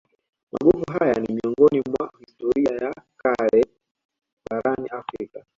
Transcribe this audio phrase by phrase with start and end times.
[0.51, 3.65] Magofu haya ni miongoni mwa historia ya kale
[4.49, 5.43] barani Afrika